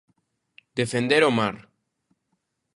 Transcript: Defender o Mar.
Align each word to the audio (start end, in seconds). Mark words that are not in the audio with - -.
Defender 0.79 1.21
o 1.29 1.31
Mar. 1.37 1.55